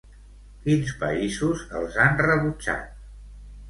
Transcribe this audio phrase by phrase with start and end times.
[0.63, 2.93] Quins països els han rebutjat?